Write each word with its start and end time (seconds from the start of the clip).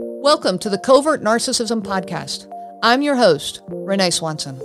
Welcome 0.00 0.60
to 0.60 0.70
the 0.70 0.78
Covert 0.78 1.22
Narcissism 1.24 1.82
Podcast. 1.82 2.46
I'm 2.84 3.02
your 3.02 3.16
host, 3.16 3.62
Renee 3.66 4.10
Swanson. 4.10 4.56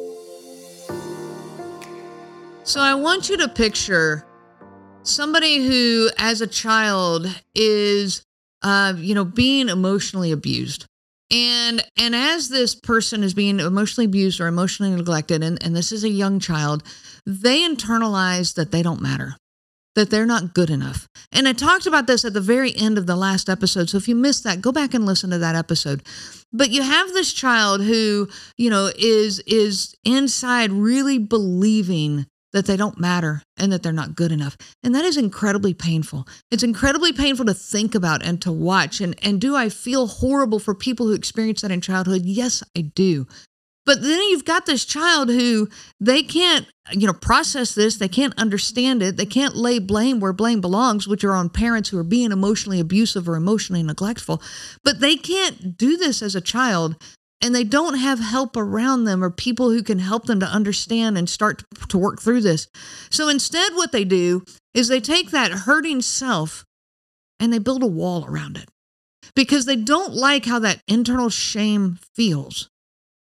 So, 2.63 2.79
I 2.79 2.93
want 2.93 3.29
you 3.29 3.38
to 3.38 3.48
picture 3.48 4.27
somebody 5.01 5.66
who, 5.66 6.11
as 6.19 6.42
a 6.42 6.48
child, 6.48 7.25
is, 7.56 8.21
uh, 8.61 8.93
you 8.96 9.16
know, 9.16 9.25
being 9.25 9.69
emotionally 9.69 10.32
abused. 10.32 10.86
And 11.32 11.84
and 11.97 12.13
as 12.15 12.50
this 12.50 12.75
person 12.75 13.23
is 13.23 13.34
being 13.34 13.59
emotionally 13.59 14.05
abused 14.05 14.39
or 14.39 14.45
emotionally 14.45 14.95
neglected, 14.95 15.43
and, 15.43 15.61
and 15.63 15.75
this 15.75 15.91
is 15.91 16.04
a 16.04 16.09
young 16.09 16.39
child, 16.39 16.84
they 17.25 17.68
internalize 17.68 18.54
that 18.54 18.71
they 18.71 18.84
don't 18.84 19.02
matter 19.02 19.36
that 19.96 20.10
they're 20.10 20.25
not 20.25 20.54
good 20.54 20.70
enough. 20.70 21.07
And 21.32 21.48
I 21.48 21.54
talked 21.54 21.86
about 21.86 22.07
this 22.07 22.25
at 22.25 22.34
the 22.34 22.42
very 22.42 22.75
end 22.75 22.98
of 22.98 23.05
the 23.05 23.16
last 23.16 23.50
episode. 23.50 23.89
So 23.89 23.98
if 23.98 24.07
you 24.07 24.16
missed 24.16 24.43
that, 24.43 24.62
go 24.62 24.71
back 24.71 24.93
and 24.93 25.05
listen 25.05 25.30
to 25.32 25.38
that 25.38 25.56
episode. 25.56 26.04
But 26.51 26.70
you 26.70 26.82
have 26.84 27.10
this 27.10 27.34
child 27.34 27.82
who, 27.82 28.29
you 28.57 28.70
know, 28.70 28.92
is 28.96 29.39
is 29.46 29.96
inside 30.04 30.71
really 30.71 31.18
believing 31.18 32.26
that 32.54 32.68
they 32.68 32.78
don't 32.78 33.00
matter 33.00 33.42
and 33.58 33.72
that 33.72 33.82
they're 33.82 33.92
not 33.92 34.16
good 34.16 34.32
enough. 34.32 34.56
And 34.84 34.94
that 34.94 35.04
is 35.04 35.18
incredibly 35.18 35.74
painful. 35.74 36.28
It's 36.52 36.62
incredibly 36.62 37.12
painful 37.12 37.46
to 37.46 37.54
think 37.54 37.96
about 37.96 38.23
and 38.23 38.40
to 38.44 38.52
watch. 38.52 39.02
And 39.02 39.16
and 39.23 39.42
do 39.42 39.56
I 39.56 39.70
feel 39.70 40.08
horrible 40.08 40.60
for 40.60 40.76
people 40.76 41.08
who 41.08 41.14
experience 41.14 41.62
that 41.62 41.72
in 41.72 41.82
childhood? 41.82 42.22
Yes, 42.26 42.64
I 42.78 42.82
do. 42.82 43.28
But 43.86 44.02
then 44.02 44.22
you've 44.30 44.46
got 44.46 44.66
this 44.66 44.86
child 44.86 45.30
who 45.30 45.68
they 46.00 46.23
can't, 46.23 46.68
you 46.92 47.05
know, 47.05 47.14
process 47.14 47.76
this. 47.76 47.98
They 47.98 48.08
can't 48.08 48.38
understand 48.38 49.04
it. 49.04 49.18
They 49.18 49.26
can't 49.26 49.56
lay 49.56 49.80
blame 49.80 50.20
where 50.20 50.34
blame 50.34 50.62
belongs, 50.62 51.08
which 51.08 51.23
are 51.23 51.34
on 51.34 51.50
parents 51.50 51.90
who 51.90 51.98
are 51.98 52.04
being 52.04 52.32
emotionally 52.32 52.80
abusive 52.80 53.28
or 53.28 53.36
emotionally 53.36 53.84
neglectful. 53.84 54.42
But 54.84 55.00
they 55.00 55.16
can't 55.16 55.78
do 55.78 55.98
this 55.98 56.22
as 56.22 56.36
a 56.36 56.42
child 56.42 56.96
and 57.42 57.54
they 57.54 57.66
don't 57.66 57.95
have 57.95 58.20
help 58.20 58.56
around 58.56 59.04
them 59.04 59.22
or 59.22 59.30
people 59.30 59.70
who 59.70 59.84
can 59.84 60.00
help 60.00 60.26
them 60.26 60.39
to 60.39 60.45
understand 60.45 61.17
and 61.17 61.30
start 61.30 61.64
to 61.89 61.98
work 61.98 62.22
through 62.22 62.39
this. 62.39 62.67
So 63.09 63.28
instead, 63.28 63.73
what 63.73 63.92
they 63.92 64.06
do 64.06 64.44
is 64.73 64.88
they 64.88 65.02
take 65.02 65.31
that 65.31 65.52
hurting 65.52 66.02
self 66.02 66.64
and 67.42 67.52
they 67.52 67.59
build 67.59 67.84
a 67.84 67.88
wall 67.88 68.26
around 68.26 68.56
it 68.56 68.70
because 69.36 69.66
they 69.66 69.76
don't 69.76 70.14
like 70.14 70.45
how 70.45 70.59
that 70.59 70.81
internal 70.88 71.30
shame 71.30 72.00
feels. 72.16 72.70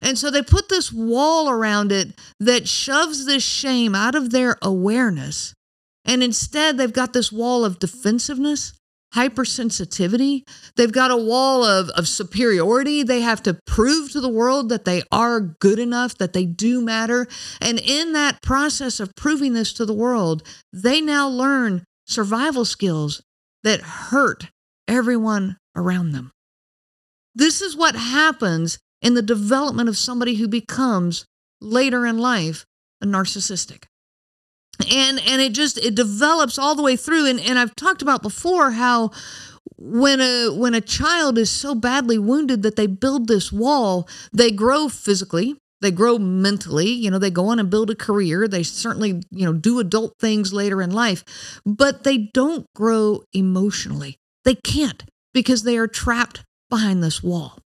And 0.01 0.17
so 0.17 0.31
they 0.31 0.41
put 0.41 0.69
this 0.69 0.91
wall 0.91 1.49
around 1.49 1.91
it 1.91 2.17
that 2.39 2.67
shoves 2.67 3.25
this 3.25 3.43
shame 3.43 3.95
out 3.95 4.15
of 4.15 4.31
their 4.31 4.57
awareness. 4.61 5.53
And 6.05 6.23
instead, 6.23 6.77
they've 6.77 6.91
got 6.91 7.13
this 7.13 7.31
wall 7.31 7.65
of 7.65 7.79
defensiveness, 7.79 8.73
hypersensitivity. 9.13 10.43
They've 10.75 10.91
got 10.91 11.11
a 11.11 11.17
wall 11.17 11.63
of, 11.63 11.89
of 11.89 12.07
superiority. 12.07 13.03
They 13.03 13.21
have 13.21 13.43
to 13.43 13.59
prove 13.65 14.11
to 14.11 14.21
the 14.21 14.29
world 14.29 14.69
that 14.69 14.85
they 14.85 15.03
are 15.11 15.41
good 15.41 15.79
enough, 15.79 16.17
that 16.17 16.33
they 16.33 16.45
do 16.45 16.81
matter. 16.81 17.27
And 17.59 17.79
in 17.79 18.13
that 18.13 18.41
process 18.41 18.99
of 18.99 19.15
proving 19.15 19.53
this 19.53 19.73
to 19.73 19.85
the 19.85 19.93
world, 19.93 20.43
they 20.71 21.01
now 21.01 21.27
learn 21.27 21.83
survival 22.07 22.65
skills 22.65 23.21
that 23.63 23.81
hurt 23.81 24.47
everyone 24.87 25.57
around 25.75 26.11
them. 26.11 26.31
This 27.35 27.61
is 27.61 27.75
what 27.75 27.95
happens 27.95 28.79
in 29.01 29.13
the 29.13 29.21
development 29.21 29.89
of 29.89 29.97
somebody 29.97 30.35
who 30.35 30.47
becomes 30.47 31.25
later 31.61 32.05
in 32.05 32.17
life 32.17 32.65
a 33.01 33.05
narcissistic. 33.05 33.83
And 34.91 35.19
and 35.19 35.41
it 35.41 35.53
just 35.53 35.77
it 35.77 35.95
develops 35.95 36.57
all 36.57 36.75
the 36.75 36.83
way 36.83 36.95
through. 36.95 37.25
And, 37.27 37.39
and 37.39 37.59
i've 37.59 37.75
talked 37.75 38.01
about 38.01 38.21
before 38.21 38.71
how 38.71 39.11
when 39.77 40.21
a 40.21 40.53
when 40.53 40.73
a 40.73 40.81
child 40.81 41.37
is 41.37 41.49
so 41.49 41.75
badly 41.75 42.17
wounded 42.17 42.63
that 42.63 42.75
they 42.75 42.87
build 42.87 43.27
this 43.27 43.51
wall 43.51 44.07
they 44.33 44.51
grow 44.51 44.89
physically 44.89 45.55
they 45.81 45.91
grow 45.91 46.17
mentally 46.17 46.89
you 46.89 47.09
know 47.09 47.19
they 47.19 47.29
go 47.29 47.47
on 47.47 47.59
and 47.59 47.69
build 47.69 47.89
a 47.89 47.95
career 47.95 48.47
they 48.47 48.63
certainly 48.63 49.21
you 49.31 49.45
know 49.45 49.53
do 49.53 49.79
adult 49.79 50.13
things 50.19 50.53
later 50.53 50.81
in 50.81 50.91
life 50.91 51.23
but 51.65 52.03
they 52.03 52.17
don't 52.17 52.65
grow 52.75 53.23
emotionally. 53.33 54.17
They 54.45 54.55
can't 54.55 55.03
because 55.33 55.63
they 55.63 55.77
are 55.77 55.87
trapped 55.87 56.43
behind 56.69 57.03
this 57.03 57.23
wall 57.23 57.59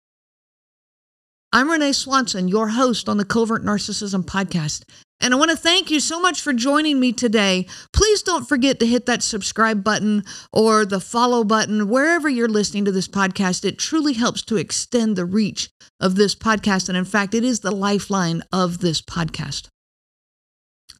I'm 1.54 1.70
Renee 1.70 1.92
Swanson, 1.92 2.48
your 2.48 2.68
host 2.68 3.10
on 3.10 3.18
the 3.18 3.26
Covert 3.26 3.62
Narcissism 3.62 4.24
Podcast. 4.24 4.84
And 5.20 5.34
I 5.34 5.36
want 5.36 5.50
to 5.50 5.56
thank 5.56 5.90
you 5.90 6.00
so 6.00 6.18
much 6.18 6.40
for 6.40 6.54
joining 6.54 6.98
me 6.98 7.12
today. 7.12 7.66
Please 7.92 8.22
don't 8.22 8.48
forget 8.48 8.80
to 8.80 8.86
hit 8.86 9.04
that 9.04 9.22
subscribe 9.22 9.84
button 9.84 10.24
or 10.50 10.86
the 10.86 10.98
follow 10.98 11.44
button 11.44 11.90
wherever 11.90 12.26
you're 12.26 12.48
listening 12.48 12.86
to 12.86 12.90
this 12.92 13.06
podcast. 13.06 13.66
It 13.66 13.78
truly 13.78 14.14
helps 14.14 14.40
to 14.44 14.56
extend 14.56 15.14
the 15.14 15.26
reach 15.26 15.68
of 16.00 16.14
this 16.14 16.34
podcast. 16.34 16.88
And 16.88 16.96
in 16.96 17.04
fact, 17.04 17.34
it 17.34 17.44
is 17.44 17.60
the 17.60 17.70
lifeline 17.70 18.42
of 18.50 18.78
this 18.78 19.02
podcast. 19.02 19.68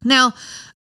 Now, 0.03 0.33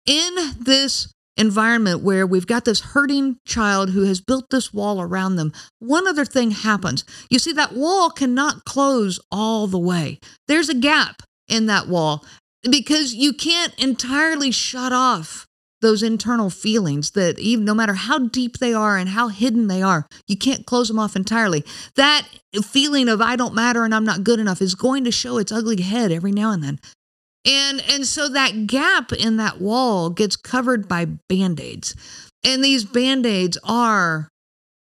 in 0.06 0.36
this 0.60 1.14
environment 1.38 2.02
where 2.02 2.26
we've 2.28 2.48
got 2.48 2.66
this 2.66 2.82
hurting 2.82 3.38
child 3.46 3.92
who 3.92 4.04
has 4.04 4.22
built 4.22 4.50
this 4.50 4.74
wall 4.74 5.02
around 5.02 5.36
them, 5.36 5.54
one 5.80 6.08
other 6.08 6.26
thing 6.26 6.52
happens. 6.52 7.04
You 7.30 7.40
see, 7.40 7.54
that 7.54 7.74
wall 7.74 8.10
cannot 8.10 8.66
close 8.66 9.20
all 9.32 9.68
the 9.68 9.80
way, 9.80 10.20
there's 10.48 10.70
a 10.70 10.76
gap 10.76 11.24
in 11.48 11.66
that 11.66 11.88
wall 11.88 12.26
because 12.70 13.14
you 13.14 13.34
can't 13.34 13.74
entirely 13.78 14.52
shut 14.52 14.94
off 14.94 15.48
those 15.82 16.04
internal 16.04 16.50
feelings 16.50 17.12
that 17.12 17.40
even 17.40 17.66
no 17.66 17.74
matter 17.74 17.96
how 17.96 18.20
deep 18.20 18.60
they 18.60 18.74
are 18.74 18.98
and 18.98 19.10
how 19.10 19.30
hidden 19.30 19.68
they 19.68 19.82
are 19.82 20.06
you 20.28 20.38
can't 20.38 20.68
close 20.68 20.88
them 20.88 21.00
off 21.00 21.16
entirely. 21.16 21.66
That 21.96 22.28
feeling 22.64 23.08
of 23.08 23.22
i 23.22 23.38
don't 23.38 23.56
matter 23.56 23.86
and 23.86 23.96
i'm 23.96 24.04
not 24.04 24.26
good 24.26 24.38
enough 24.38 24.62
is 24.62 24.76
going 24.76 25.06
to 25.06 25.12
show 25.12 25.38
its 25.38 25.54
ugly 25.54 25.82
head 25.82 26.12
every 26.12 26.34
now 26.34 26.52
and 26.52 26.62
then 26.62 26.80
and 27.46 27.82
and 27.90 28.06
so 28.06 28.30
that 28.30 28.68
gap 28.68 29.12
in 29.12 29.38
that 29.38 29.60
wall 29.60 30.10
gets 30.10 30.36
covered 30.36 30.88
by 30.88 31.06
band-aids. 31.06 31.96
And 32.44 32.64
these 32.64 32.86
band-aids 32.86 33.58
are 33.64 34.30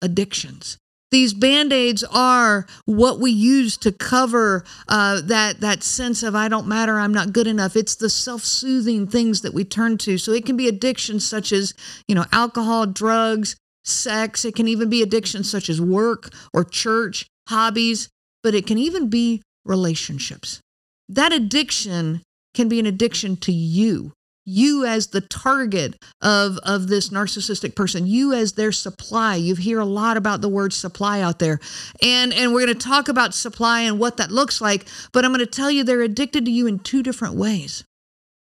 addictions. 0.02 0.78
These 1.12 1.34
band-aids 1.34 2.04
are 2.04 2.66
what 2.86 3.20
we 3.20 3.32
use 3.32 3.78
to 3.78 3.92
cover 3.92 4.66
uh, 4.88 5.22
that 5.22 5.62
that 5.62 5.84
sense 5.84 6.24
of 6.24 6.36
I 6.36 6.48
don't 6.48 6.68
matter, 6.68 7.00
I'm 7.00 7.14
not 7.14 7.32
good 7.32 7.48
enough. 7.48 7.76
It's 7.76 7.96
the 7.96 8.10
self-soothing 8.10 9.08
things 9.08 9.42
that 9.42 9.54
we 9.54 9.64
turn 9.64 9.98
to. 10.00 10.18
So 10.18 10.32
it 10.32 10.46
can 10.46 10.58
be 10.58 10.68
addictions 10.68 11.28
such 11.28 11.52
as 11.52 11.74
you 12.08 12.16
know 12.16 12.26
alcohol, 12.32 12.86
drugs, 12.86 13.56
sex. 13.86 14.44
It 14.44 14.56
can 14.56 14.68
even 14.68 14.90
be 14.90 15.02
addictions 15.02 15.50
such 15.50 15.70
as 15.70 15.80
work 15.80 16.34
or 16.54 16.64
church, 16.64 17.28
hobbies, 17.48 18.10
but 18.44 18.56
it 18.56 18.66
can 18.68 18.78
even 18.78 19.10
be 19.10 19.42
relationships. 19.64 20.60
That 21.08 21.32
addiction 21.32 22.24
can 22.56 22.70
be 22.70 22.80
an 22.80 22.86
addiction 22.86 23.38
to 23.38 23.52
you. 23.52 24.14
You 24.48 24.86
as 24.86 25.08
the 25.08 25.22
target 25.22 25.96
of 26.22 26.60
of 26.60 26.88
this 26.88 27.10
narcissistic 27.10 27.76
person. 27.76 28.06
You 28.06 28.32
as 28.32 28.54
their 28.54 28.72
supply. 28.72 29.36
You 29.36 29.56
hear 29.56 29.80
a 29.80 29.86
lot 29.86 30.18
about 30.18 30.42
the 30.42 30.50
word 30.50 30.72
supply 30.72 31.22
out 31.22 31.40
there. 31.40 31.60
And 32.04 32.32
and 32.32 32.54
we're 32.54 32.66
going 32.66 32.78
to 32.78 32.88
talk 32.88 33.08
about 33.08 33.34
supply 33.34 33.82
and 33.82 34.00
what 34.00 34.18
that 34.18 34.32
looks 34.32 34.62
like 34.62 34.88
but 35.12 35.24
i'm 35.26 35.32
going 35.32 35.40
to 35.40 35.46
tell 35.46 35.72
you 35.72 35.84
they're 35.84 36.02
addicted 36.02 36.46
to 36.46 36.52
you 36.52 36.68
in 36.68 36.80
two 36.80 37.04
different 37.04 37.36
ways 37.36 37.84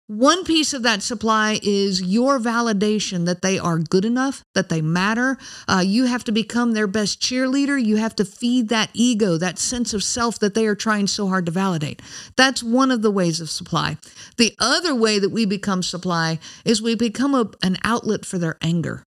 one 0.10 0.44
piece 0.44 0.74
of 0.74 0.82
that 0.82 1.04
supply 1.04 1.60
is 1.62 2.02
your 2.02 2.40
validation 2.40 3.28
that 3.28 3.44
they 3.44 3.60
are 3.60 3.78
good 3.78 4.04
enough, 4.04 4.44
that 4.56 4.68
they 4.70 4.82
matter. 4.82 5.38
Uh, 5.68 5.84
you 5.86 6.06
have 6.06 6.24
to 6.24 6.32
become 6.32 6.72
their 6.72 6.88
best 6.88 7.22
cheerleader. 7.22 7.80
You 7.80 7.98
have 7.98 8.16
to 8.16 8.26
feed 8.26 8.70
that 8.70 8.90
ego, 8.96 9.38
that 9.38 9.60
sense 9.60 9.94
of 9.94 10.04
self 10.04 10.40
that 10.40 10.56
they 10.56 10.66
are 10.66 10.74
trying 10.74 11.06
so 11.06 11.28
hard 11.28 11.46
to 11.46 11.52
validate. 11.52 12.02
That's 12.36 12.64
one 12.64 12.90
of 12.90 13.04
the 13.04 13.12
ways 13.12 13.40
of 13.40 13.52
supply. 13.52 13.98
The 14.38 14.56
other 14.58 14.96
way 14.96 15.20
that 15.20 15.30
we 15.30 15.46
become 15.46 15.84
supply 15.84 16.40
is 16.66 16.82
we 16.82 16.96
become 16.96 17.36
a, 17.36 17.52
an 17.62 17.78
outlet 17.84 18.26
for 18.26 18.40
their 18.40 18.58
anger 18.64 19.04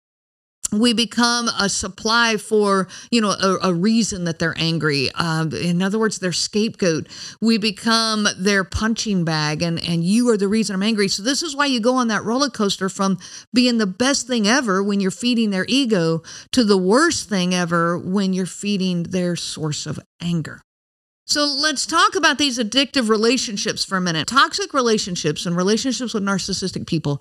we 0.73 0.93
become 0.93 1.49
a 1.61 1.69
supply 1.69 2.37
for 2.37 2.89
you 3.11 3.21
know 3.21 3.31
a, 3.31 3.71
a 3.71 3.75
reason 3.75 4.25
that 4.25 4.39
they're 4.39 4.55
angry 4.57 5.11
uh, 5.15 5.47
in 5.47 5.81
other 5.81 5.99
words 5.99 6.19
their 6.19 6.33
scapegoat 6.33 7.07
we 7.41 7.57
become 7.59 8.27
their 8.37 8.65
punching 8.65 9.25
bag 9.25 9.63
and 9.63 9.83
and 9.89 10.05
you 10.05 10.29
are 10.29 10.37
the 10.37 10.49
reason 10.49 10.75
i'm 10.75 10.83
angry 10.83 11.09
so 11.09 11.23
this 11.23 11.43
is 11.43 11.55
why 11.55 11.67
you 11.67 11.81
go 11.81 11.95
on 11.95 12.09
that 12.09 12.25
roller 12.25 12.51
coaster 12.51 12.89
from 12.89 13.19
being 13.55 13.79
the 13.79 13.87
best 13.87 14.27
thing 14.27 14.47
ever 14.47 14.83
when 14.83 15.01
you're 15.01 15.11
feeding 15.11 15.51
their 15.51 15.67
ego 15.69 16.23
to 16.51 16.65
the 16.65 16.79
worst 16.79 17.29
thing 17.29 17.55
ever 17.55 17.99
when 17.99 18.33
you're 18.33 18.47
feeding 18.47 19.05
their 19.05 19.37
source 19.37 19.87
of 19.87 20.01
anger 20.21 20.61
so 21.29 21.45
let's 21.45 21.87
talk 21.87 22.15
about 22.15 22.39
these 22.39 22.57
addictive 22.57 23.09
relationships 23.09 23.85
for 23.85 23.97
a 23.97 24.01
minute. 24.01 24.29
Toxic 24.29 24.73
relationships 24.73 25.45
and 25.45 25.57
relationships 25.57 26.15
with 26.15 26.23
narcissistic 26.23 26.87
people 26.87 27.21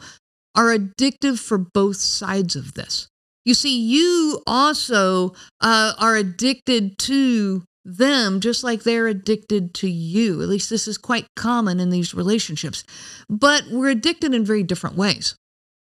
are 0.54 0.78
addictive 0.78 1.40
for 1.40 1.58
both 1.58 1.96
sides 1.96 2.56
of 2.56 2.76
this. 2.76 3.08
You 3.46 3.54
see, 3.54 3.80
you 3.80 4.42
also 4.48 5.34
uh, 5.62 5.94
are 5.98 6.16
addicted 6.16 6.98
to 7.00 7.64
them 7.86 8.40
just 8.40 8.64
like 8.64 8.82
they're 8.82 9.08
addicted 9.08 9.76
to 9.76 9.88
you. 9.88 10.42
At 10.42 10.50
least 10.50 10.72
this 10.72 10.88
is 10.88 10.98
quite 10.98 11.28
common 11.36 11.80
in 11.80 11.92
these 11.92 12.16
relationships. 12.16 12.84
But 13.30 13.66
we're 13.70 13.90
addicted 13.90 14.34
in 14.34 14.44
very 14.44 14.64
different 14.64 14.98
ways. 14.98 15.36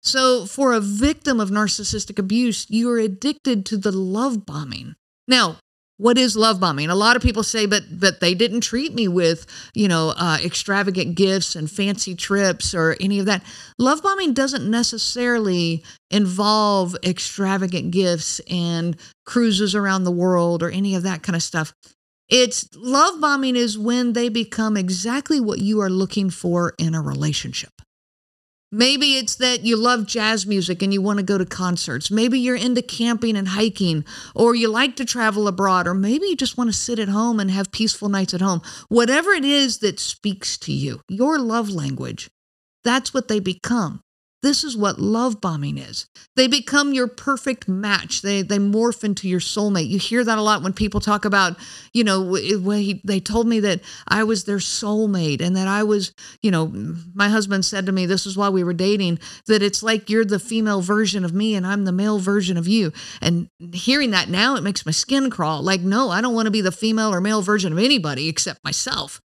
So, 0.02 0.44
for 0.44 0.74
a 0.74 0.80
victim 0.80 1.40
of 1.40 1.48
narcissistic 1.48 2.18
abuse, 2.18 2.66
you 2.68 2.90
are 2.90 2.98
addicted 2.98 3.64
to 3.66 3.78
the 3.78 3.92
love 3.92 4.44
bombing. 4.44 4.96
Now, 5.26 5.56
what 5.96 6.18
is 6.18 6.36
love 6.36 6.58
bombing? 6.58 6.90
A 6.90 6.94
lot 6.94 7.16
of 7.16 7.22
people 7.22 7.42
say 7.42 7.66
but 7.66 7.84
but 7.90 8.20
they 8.20 8.34
didn't 8.34 8.62
treat 8.62 8.94
me 8.94 9.08
with 9.08 9.46
you 9.74 9.88
know 9.88 10.12
uh, 10.16 10.38
extravagant 10.44 11.14
gifts 11.14 11.54
and 11.54 11.70
fancy 11.70 12.14
trips 12.14 12.74
or 12.74 12.96
any 13.00 13.18
of 13.20 13.26
that. 13.26 13.42
Love 13.78 14.02
bombing 14.02 14.34
doesn't 14.34 14.68
necessarily 14.68 15.84
involve 16.10 16.96
extravagant 17.04 17.90
gifts 17.90 18.40
and 18.50 18.96
cruises 19.24 19.74
around 19.74 20.04
the 20.04 20.10
world 20.10 20.62
or 20.62 20.70
any 20.70 20.94
of 20.94 21.02
that 21.04 21.22
kind 21.22 21.36
of 21.36 21.42
stuff. 21.42 21.72
It's 22.28 22.68
love 22.74 23.20
bombing 23.20 23.54
is 23.54 23.78
when 23.78 24.14
they 24.14 24.28
become 24.28 24.76
exactly 24.76 25.40
what 25.40 25.58
you 25.58 25.80
are 25.80 25.90
looking 25.90 26.30
for 26.30 26.74
in 26.78 26.94
a 26.94 27.02
relationship 27.02 27.70
Maybe 28.72 29.16
it's 29.16 29.36
that 29.36 29.64
you 29.64 29.76
love 29.76 30.06
jazz 30.06 30.46
music 30.46 30.82
and 30.82 30.92
you 30.92 31.00
want 31.00 31.18
to 31.18 31.24
go 31.24 31.38
to 31.38 31.44
concerts. 31.44 32.10
Maybe 32.10 32.40
you're 32.40 32.56
into 32.56 32.82
camping 32.82 33.36
and 33.36 33.48
hiking, 33.48 34.04
or 34.34 34.54
you 34.54 34.68
like 34.68 34.96
to 34.96 35.04
travel 35.04 35.46
abroad, 35.46 35.86
or 35.86 35.94
maybe 35.94 36.26
you 36.26 36.36
just 36.36 36.58
want 36.58 36.70
to 36.70 36.76
sit 36.76 36.98
at 36.98 37.08
home 37.08 37.38
and 37.38 37.50
have 37.50 37.70
peaceful 37.70 38.08
nights 38.08 38.34
at 38.34 38.40
home. 38.40 38.62
Whatever 38.88 39.30
it 39.30 39.44
is 39.44 39.78
that 39.78 40.00
speaks 40.00 40.58
to 40.58 40.72
you, 40.72 41.00
your 41.08 41.38
love 41.38 41.70
language, 41.70 42.28
that's 42.82 43.14
what 43.14 43.28
they 43.28 43.40
become. 43.40 44.03
This 44.44 44.62
is 44.62 44.76
what 44.76 45.00
love 45.00 45.40
bombing 45.40 45.78
is. 45.78 46.04
They 46.36 46.48
become 46.48 46.92
your 46.92 47.08
perfect 47.08 47.66
match. 47.66 48.20
They 48.20 48.42
they 48.42 48.58
morph 48.58 49.02
into 49.02 49.26
your 49.26 49.40
soulmate. 49.40 49.88
You 49.88 49.98
hear 49.98 50.22
that 50.22 50.36
a 50.36 50.42
lot 50.42 50.62
when 50.62 50.74
people 50.74 51.00
talk 51.00 51.24
about, 51.24 51.56
you 51.94 52.04
know, 52.04 52.34
he, 52.34 53.00
they 53.04 53.20
told 53.20 53.46
me 53.46 53.60
that 53.60 53.80
I 54.06 54.22
was 54.24 54.44
their 54.44 54.58
soulmate 54.58 55.40
and 55.40 55.56
that 55.56 55.66
I 55.66 55.82
was, 55.82 56.12
you 56.42 56.50
know, 56.50 56.70
my 57.14 57.30
husband 57.30 57.64
said 57.64 57.86
to 57.86 57.92
me, 57.92 58.04
this 58.04 58.26
is 58.26 58.36
why 58.36 58.50
we 58.50 58.62
were 58.62 58.74
dating, 58.74 59.18
that 59.46 59.62
it's 59.62 59.82
like 59.82 60.10
you're 60.10 60.26
the 60.26 60.38
female 60.38 60.82
version 60.82 61.24
of 61.24 61.32
me 61.32 61.54
and 61.54 61.66
I'm 61.66 61.86
the 61.86 61.90
male 61.90 62.18
version 62.18 62.58
of 62.58 62.68
you. 62.68 62.92
And 63.22 63.48
hearing 63.72 64.10
that 64.10 64.28
now, 64.28 64.56
it 64.56 64.62
makes 64.62 64.84
my 64.84 64.92
skin 64.92 65.30
crawl. 65.30 65.62
Like, 65.62 65.80
no, 65.80 66.10
I 66.10 66.20
don't 66.20 66.34
want 66.34 66.48
to 66.48 66.52
be 66.52 66.60
the 66.60 66.70
female 66.70 67.14
or 67.14 67.22
male 67.22 67.40
version 67.40 67.72
of 67.72 67.78
anybody 67.78 68.28
except 68.28 68.62
myself. 68.62 69.22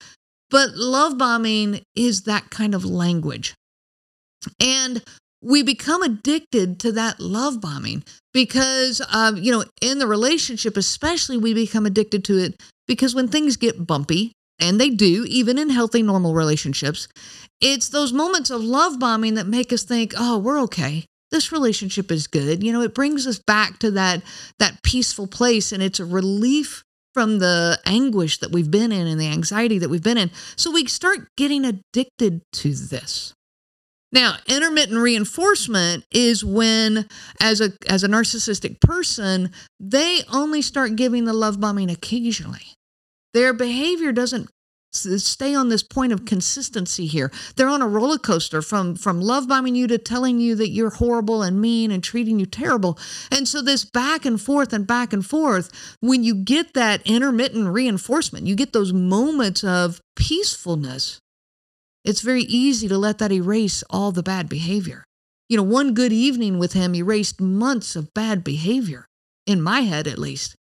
But 0.50 0.76
love 0.76 1.18
bombing 1.18 1.84
is 1.94 2.22
that 2.22 2.50
kind 2.52 2.74
of 2.74 2.86
language. 2.86 3.54
And 4.60 5.04
we 5.42 5.64
become 5.64 6.02
addicted 6.02 6.80
to 6.80 6.92
that 6.94 7.20
love 7.20 7.62
bombing 7.62 8.04
because, 8.34 9.02
um, 9.12 9.38
you 9.38 9.52
know, 9.52 9.64
in 9.82 10.00
the 10.00 10.08
relationship, 10.08 10.78
especially, 10.78 11.38
we 11.38 11.54
become 11.54 11.86
addicted 11.86 12.24
to 12.26 12.38
it 12.38 12.62
because 12.88 13.16
when 13.16 13.28
things 13.28 13.56
get 13.56 13.88
bumpy, 13.88 14.34
and 14.60 14.80
they 14.80 14.90
do, 14.90 15.26
even 15.28 15.58
in 15.58 15.70
healthy, 15.70 16.04
normal 16.04 16.34
relationships, 16.34 17.08
it's 17.62 17.90
those 17.90 18.14
moments 18.14 18.50
of 18.50 18.62
love 18.62 19.00
bombing 19.00 19.36
that 19.36 19.48
make 19.48 19.72
us 19.72 19.84
think, 19.84 20.14
oh, 20.18 20.38
we're 20.38 20.60
okay. 20.64 21.06
This 21.32 21.52
relationship 21.52 22.12
is 22.12 22.28
good. 22.28 22.64
You 22.64 22.74
know, 22.74 22.82
it 22.82 22.94
brings 22.96 23.28
us 23.28 23.40
back 23.40 23.80
to 23.80 23.92
that 23.92 24.24
that 24.58 24.82
peaceful 24.84 25.28
place 25.28 25.72
and 25.72 25.82
it's 25.82 26.00
a 26.00 26.06
relief 26.06 26.84
from 27.14 27.40
the 27.40 27.80
anguish 27.86 28.40
that 28.40 28.52
we've 28.52 28.70
been 28.72 28.92
in 28.92 29.08
and 29.08 29.20
the 29.20 29.28
anxiety 29.28 29.78
that 29.80 29.90
we've 29.90 30.04
been 30.04 30.18
in. 30.18 30.32
So 30.56 30.72
we 30.72 30.86
start 30.86 31.28
getting 31.38 31.66
addicted 31.66 32.42
to 32.54 32.74
this. 32.74 33.34
Now, 34.12 34.38
intermittent 34.48 35.00
reinforcement 35.00 36.04
is 36.12 36.44
when 36.44 37.08
as 37.40 37.62
a 37.62 37.74
as 37.88 38.04
a 38.04 38.08
narcissistic 38.08 38.82
person, 38.82 39.52
they 39.80 40.22
only 40.32 40.62
start 40.62 40.96
giving 40.96 41.26
the 41.26 41.34
love 41.34 41.60
bombing 41.60 41.92
occasionally. 41.92 42.74
Their 43.34 43.54
behavior 43.54 44.12
doesn't 44.12 44.50
stay 44.92 45.54
on 45.54 45.70
this 45.70 45.84
point 45.84 46.12
of 46.12 46.26
consistency 46.26 47.06
here. 47.06 47.32
They're 47.56 47.70
on 47.70 47.84
a 47.84 47.88
roller 47.88 48.18
coaster 48.18 48.64
from 48.64 48.96
from 48.96 49.22
love 49.22 49.48
bombing 49.48 49.76
you 49.76 49.86
to 49.88 50.00
telling 50.00 50.40
you 50.40 50.56
that 50.56 50.70
you're 50.70 50.90
horrible 50.90 51.44
and 51.44 51.62
mean 51.62 51.92
and 51.92 52.04
treating 52.04 52.40
you 52.40 52.48
terrible. 52.48 52.98
And 53.32 53.48
so 53.48 53.62
this 53.62 53.86
back 53.86 54.26
and 54.26 54.42
forth 54.42 54.74
and 54.74 54.88
back 54.88 55.14
and 55.14 55.24
forth, 55.24 55.70
when 56.00 56.24
you 56.24 56.34
get 56.34 56.74
that 56.74 57.06
intermittent 57.06 57.68
reinforcement, 57.68 58.48
you 58.48 58.56
get 58.56 58.74
those 58.74 58.92
moments 58.92 59.64
of 59.64 60.02
peacefulness 60.16 61.20
it's 62.04 62.22
very 62.22 62.44
easy 62.44 62.88
to 62.88 62.98
let 62.98 63.18
that 63.18 63.32
erase 63.32 63.84
all 63.90 64.12
the 64.12 64.24
bad 64.24 64.50
behavior. 64.50 65.04
You 65.48 65.58
know, 65.58 65.64
one 65.64 65.94
good 65.94 66.14
evening 66.14 66.60
with 66.60 66.74
him 66.74 66.96
erased 66.96 67.42
months 67.42 67.96
of 67.96 68.14
bad 68.14 68.44
behavior, 68.44 69.08
in 69.46 69.62
my 69.62 69.82
head 69.82 70.08
at 70.08 70.20
least. 70.20 70.56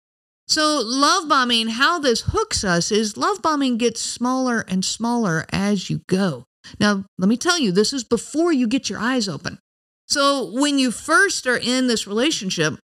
So, 0.47 0.81
love 0.83 1.29
bombing, 1.29 1.67
how 1.67 1.99
this 1.99 2.21
hooks 2.21 2.63
us 2.63 2.91
is 2.91 3.15
love 3.15 3.41
bombing 3.41 3.77
gets 3.77 4.01
smaller 4.01 4.65
and 4.67 4.83
smaller 4.83 5.45
as 5.51 5.91
you 5.91 6.01
go. 6.07 6.43
Now, 6.79 7.05
let 7.19 7.29
me 7.29 7.37
tell 7.37 7.59
you, 7.59 7.71
this 7.71 7.93
is 7.93 8.03
before 8.03 8.51
you 8.51 8.67
get 8.67 8.89
your 8.89 8.99
eyes 8.99 9.29
open. 9.29 9.59
So, 10.07 10.51
when 10.51 10.79
you 10.79 10.89
first 10.89 11.45
are 11.45 11.57
in 11.57 11.85
this 11.85 12.07
relationship, 12.07 12.79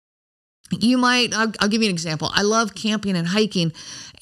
you 0.72 0.98
might, 0.98 1.36
I'll, 1.36 1.52
I'll 1.60 1.68
give 1.68 1.84
you 1.84 1.90
an 1.90 1.94
example. 1.94 2.32
I 2.34 2.42
love 2.42 2.74
camping 2.74 3.16
and 3.16 3.28
hiking. 3.28 3.74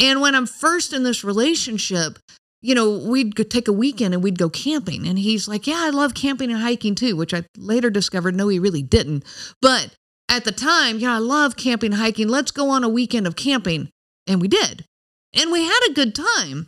And 0.02 0.20
when 0.20 0.36
I'm 0.36 0.46
first 0.46 0.92
in 0.92 1.04
this 1.04 1.24
relationship, 1.24 2.20
you 2.62 2.76
know, 2.76 2.98
we'd 2.98 3.36
take 3.50 3.68
a 3.68 3.74
weekend 3.74 4.14
and 4.14 4.24
we'd 4.24 4.38
go 4.38 4.50
camping. 4.50 5.08
And 5.08 5.18
he's 5.18 5.48
like, 5.48 5.68
Yeah, 5.68 5.80
I 5.80 5.90
love 5.90 6.14
camping 6.14 6.52
and 6.52 6.62
hiking 6.62 6.96
too, 6.96 7.16
which 7.16 7.34
I 7.34 7.46
later 7.58 7.90
discovered, 7.90 8.36
no, 8.36 8.48
he 8.48 8.60
really 8.60 8.84
didn't. 8.84 9.24
But 9.62 9.96
at 10.30 10.44
the 10.46 10.52
time, 10.52 11.00
yeah, 11.00 11.16
I 11.16 11.20
love 11.20 11.56
camping 11.56 11.94
hiking. 11.94 12.28
Let's 12.28 12.52
go 12.52 12.70
on 12.70 12.84
a 12.84 12.90
weekend 12.90 13.28
of 13.28 13.36
camping. 13.36 13.90
And 14.28 14.42
we 14.42 14.48
did. 14.48 14.86
And 15.34 15.52
we 15.52 15.64
had 15.64 15.80
a 15.90 15.94
good 15.94 16.14
time. 16.14 16.68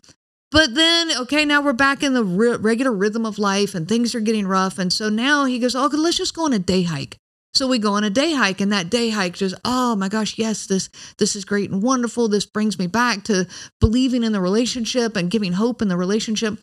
But 0.51 0.75
then, 0.75 1.11
okay, 1.17 1.45
now 1.45 1.61
we're 1.61 1.73
back 1.73 2.03
in 2.03 2.13
the 2.13 2.23
re- 2.23 2.57
regular 2.57 2.91
rhythm 2.91 3.25
of 3.25 3.39
life 3.39 3.73
and 3.73 3.88
things 3.88 4.13
are 4.13 4.19
getting 4.19 4.47
rough. 4.47 4.77
And 4.79 4.91
so 4.91 5.09
now 5.09 5.45
he 5.45 5.59
goes, 5.59 5.75
Oh, 5.75 5.88
let's 5.88 6.17
just 6.17 6.35
go 6.35 6.45
on 6.45 6.53
a 6.53 6.59
day 6.59 6.83
hike. 6.83 7.17
So 7.53 7.68
we 7.68 7.80
go 7.80 7.94
on 7.94 8.03
a 8.03 8.09
day 8.09 8.33
hike, 8.33 8.62
and 8.62 8.71
that 8.71 8.89
day 8.89 9.09
hike 9.09 9.33
just, 9.33 9.56
oh 9.65 9.95
my 9.95 10.07
gosh, 10.07 10.38
yes, 10.38 10.65
this 10.68 10.89
this 11.18 11.36
is 11.36 11.44
great 11.45 11.69
and 11.69 11.83
wonderful. 11.83 12.27
This 12.27 12.45
brings 12.45 12.80
me 12.80 12.88
back 12.88 13.24
to 13.25 13.45
believing 13.80 14.24
in 14.24 14.31
the 14.31 14.42
relationship 14.42 15.15
and 15.15 15.30
giving 15.30 15.53
hope 15.53 15.81
in 15.81 15.89
the 15.89 15.98
relationship. 15.98 16.59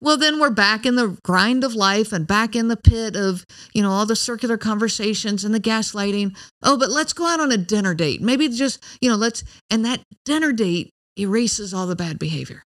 Well, 0.00 0.16
then 0.16 0.40
we're 0.40 0.50
back 0.50 0.84
in 0.84 0.96
the 0.96 1.16
grind 1.22 1.62
of 1.62 1.76
life 1.76 2.12
and 2.12 2.26
back 2.26 2.56
in 2.56 2.66
the 2.66 2.76
pit 2.76 3.14
of, 3.14 3.46
you 3.72 3.82
know, 3.82 3.92
all 3.92 4.04
the 4.04 4.16
circular 4.16 4.58
conversations 4.58 5.44
and 5.44 5.54
the 5.54 5.60
gaslighting. 5.60 6.36
Oh, 6.60 6.76
but 6.76 6.90
let's 6.90 7.12
go 7.12 7.28
out 7.28 7.38
on 7.38 7.52
a 7.52 7.56
dinner 7.56 7.94
date. 7.94 8.20
Maybe 8.20 8.48
just, 8.48 8.82
you 9.00 9.08
know, 9.08 9.14
let's, 9.14 9.44
and 9.70 9.84
that 9.84 10.00
dinner 10.24 10.50
date 10.50 10.90
erases 11.16 11.72
all 11.72 11.86
the 11.86 11.94
bad 11.94 12.18
behavior. 12.18 12.64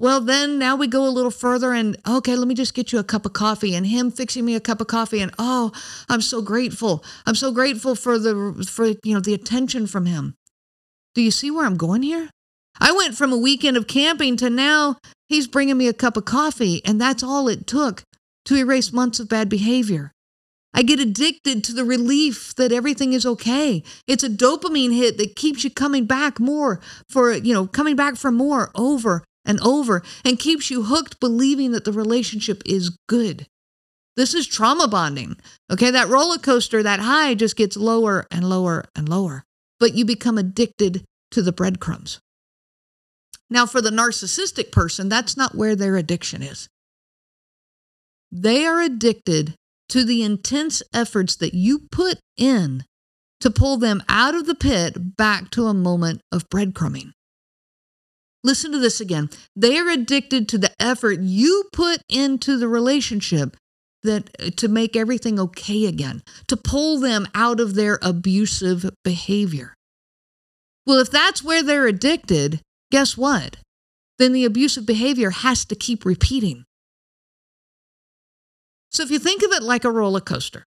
Well, 0.00 0.22
then 0.22 0.58
now 0.58 0.76
we 0.76 0.86
go 0.86 1.06
a 1.06 1.12
little 1.12 1.30
further 1.30 1.74
and 1.74 1.94
okay, 2.08 2.34
let 2.34 2.48
me 2.48 2.54
just 2.54 2.72
get 2.72 2.90
you 2.90 2.98
a 2.98 3.04
cup 3.04 3.26
of 3.26 3.34
coffee 3.34 3.74
and 3.74 3.86
him 3.86 4.10
fixing 4.10 4.46
me 4.46 4.54
a 4.54 4.60
cup 4.60 4.80
of 4.80 4.86
coffee 4.86 5.20
and 5.20 5.30
oh, 5.38 5.72
I'm 6.08 6.22
so 6.22 6.40
grateful. 6.40 7.04
I'm 7.26 7.34
so 7.34 7.52
grateful 7.52 7.94
for 7.94 8.18
the 8.18 8.66
for 8.66 8.86
you 8.86 9.12
know 9.12 9.20
the 9.20 9.34
attention 9.34 9.86
from 9.86 10.06
him. 10.06 10.36
Do 11.14 11.20
you 11.20 11.30
see 11.30 11.50
where 11.50 11.66
I'm 11.66 11.76
going 11.76 12.02
here? 12.02 12.30
I 12.80 12.92
went 12.92 13.14
from 13.14 13.30
a 13.30 13.36
weekend 13.36 13.76
of 13.76 13.86
camping 13.86 14.38
to 14.38 14.48
now 14.48 14.96
he's 15.28 15.46
bringing 15.46 15.76
me 15.76 15.86
a 15.86 15.92
cup 15.92 16.16
of 16.16 16.24
coffee 16.24 16.80
and 16.86 16.98
that's 16.98 17.22
all 17.22 17.46
it 17.46 17.66
took 17.66 18.02
to 18.46 18.56
erase 18.56 18.94
months 18.94 19.20
of 19.20 19.28
bad 19.28 19.50
behavior. 19.50 20.12
I 20.72 20.80
get 20.80 20.98
addicted 20.98 21.62
to 21.64 21.74
the 21.74 21.84
relief 21.84 22.54
that 22.54 22.72
everything 22.72 23.12
is 23.12 23.26
okay. 23.26 23.82
It's 24.06 24.24
a 24.24 24.30
dopamine 24.30 24.96
hit 24.96 25.18
that 25.18 25.36
keeps 25.36 25.62
you 25.62 25.70
coming 25.70 26.06
back 26.06 26.40
more 26.40 26.80
for, 27.10 27.34
you 27.34 27.52
know, 27.52 27.66
coming 27.66 27.96
back 27.96 28.16
for 28.16 28.32
more 28.32 28.70
over 28.74 29.24
and 29.44 29.60
over 29.60 30.02
and 30.24 30.38
keeps 30.38 30.70
you 30.70 30.84
hooked 30.84 31.20
believing 31.20 31.72
that 31.72 31.84
the 31.84 31.92
relationship 31.92 32.62
is 32.66 32.96
good. 33.08 33.46
This 34.16 34.34
is 34.34 34.46
trauma 34.46 34.88
bonding. 34.88 35.36
Okay, 35.72 35.90
that 35.90 36.08
roller 36.08 36.38
coaster, 36.38 36.82
that 36.82 37.00
high 37.00 37.34
just 37.34 37.56
gets 37.56 37.76
lower 37.76 38.26
and 38.30 38.48
lower 38.48 38.84
and 38.94 39.08
lower, 39.08 39.44
but 39.78 39.94
you 39.94 40.04
become 40.04 40.36
addicted 40.36 41.04
to 41.30 41.42
the 41.42 41.52
breadcrumbs. 41.52 42.20
Now, 43.48 43.66
for 43.66 43.80
the 43.80 43.90
narcissistic 43.90 44.70
person, 44.70 45.08
that's 45.08 45.36
not 45.36 45.54
where 45.54 45.74
their 45.74 45.96
addiction 45.96 46.42
is. 46.42 46.68
They 48.30 48.64
are 48.64 48.80
addicted 48.80 49.54
to 49.88 50.04
the 50.04 50.22
intense 50.22 50.82
efforts 50.94 51.34
that 51.36 51.52
you 51.52 51.80
put 51.90 52.18
in 52.36 52.84
to 53.40 53.50
pull 53.50 53.76
them 53.76 54.02
out 54.08 54.34
of 54.34 54.46
the 54.46 54.54
pit 54.54 55.16
back 55.16 55.50
to 55.50 55.66
a 55.66 55.74
moment 55.74 56.20
of 56.30 56.48
breadcrumbing. 56.48 57.10
Listen 58.42 58.72
to 58.72 58.78
this 58.78 59.00
again. 59.00 59.28
They 59.54 59.78
are 59.78 59.88
addicted 59.88 60.48
to 60.48 60.58
the 60.58 60.72
effort 60.80 61.20
you 61.20 61.64
put 61.72 62.02
into 62.08 62.56
the 62.56 62.68
relationship 62.68 63.56
that 64.02 64.30
uh, 64.38 64.50
to 64.56 64.68
make 64.68 64.96
everything 64.96 65.38
okay 65.38 65.86
again, 65.86 66.22
to 66.48 66.56
pull 66.56 66.98
them 66.98 67.28
out 67.34 67.60
of 67.60 67.74
their 67.74 67.98
abusive 68.02 68.88
behavior. 69.04 69.74
Well, 70.86 70.98
if 70.98 71.10
that's 71.10 71.44
where 71.44 71.62
they're 71.62 71.86
addicted, 71.86 72.60
guess 72.90 73.16
what? 73.16 73.56
Then 74.18 74.32
the 74.32 74.44
abusive 74.44 74.86
behavior 74.86 75.30
has 75.30 75.64
to 75.66 75.74
keep 75.74 76.04
repeating. 76.04 76.64
So 78.90 79.02
if 79.02 79.10
you 79.10 79.18
think 79.18 79.42
of 79.42 79.52
it 79.52 79.62
like 79.62 79.84
a 79.84 79.90
roller 79.90 80.20
coaster, 80.20 80.64